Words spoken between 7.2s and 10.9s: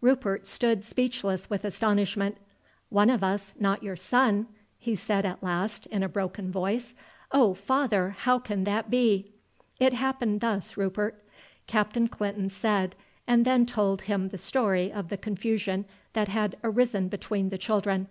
"Oh, father, how can that be?" "It happened thus,